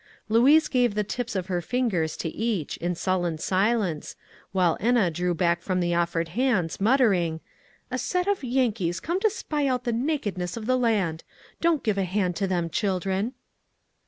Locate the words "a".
7.91-7.99, 11.99-12.03